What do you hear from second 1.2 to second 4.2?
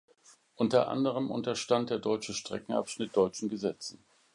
unterstand der deutsche Streckenabschnitt deutschen Gesetzen.